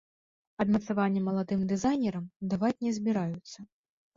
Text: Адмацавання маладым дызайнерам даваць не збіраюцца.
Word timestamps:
Адмацавання 0.63 1.21
маладым 1.27 1.61
дызайнерам 1.73 2.25
даваць 2.55 2.73
не 2.87 2.91
збіраюцца. 2.97 3.57